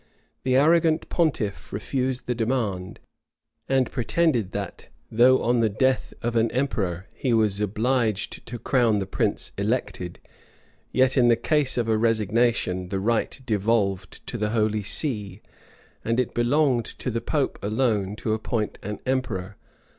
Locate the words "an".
6.35-6.49, 18.81-18.97